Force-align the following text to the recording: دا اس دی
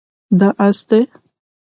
دا 0.39 0.49
اس 0.65 0.79
دی 0.89 1.01